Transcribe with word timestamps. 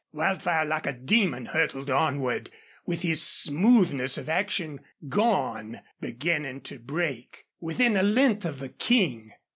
Wildfire, 0.13 0.65
like 0.65 0.87
a 0.87 0.93
demon, 0.93 1.45
hurtled 1.45 1.91
onward, 1.91 2.49
with 2.87 3.03
his 3.03 3.21
smoothness 3.21 4.17
of 4.17 4.29
action 4.29 4.79
gone, 5.07 5.81
beginning 5.99 6.61
to 6.61 6.79
break, 6.79 7.45
within 7.59 7.95
a 7.95 8.01
length 8.01 8.43
of 8.43 8.57
the 8.57 8.69
King. 8.69 9.31